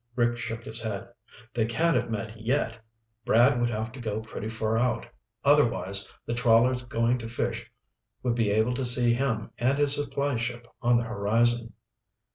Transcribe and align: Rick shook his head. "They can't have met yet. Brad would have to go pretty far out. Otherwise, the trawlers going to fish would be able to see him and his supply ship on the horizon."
Rick 0.15 0.35
shook 0.35 0.63
his 0.65 0.81
head. 0.81 1.09
"They 1.53 1.65
can't 1.65 1.95
have 1.95 2.09
met 2.09 2.35
yet. 2.35 2.75
Brad 3.23 3.61
would 3.61 3.69
have 3.69 3.91
to 3.91 3.99
go 3.99 4.19
pretty 4.19 4.49
far 4.49 4.75
out. 4.75 5.05
Otherwise, 5.43 6.09
the 6.25 6.33
trawlers 6.33 6.81
going 6.81 7.19
to 7.19 7.29
fish 7.29 7.69
would 8.23 8.33
be 8.33 8.49
able 8.49 8.73
to 8.73 8.83
see 8.83 9.13
him 9.13 9.51
and 9.59 9.77
his 9.77 9.93
supply 9.93 10.37
ship 10.37 10.67
on 10.81 10.97
the 10.97 11.03
horizon." 11.03 11.73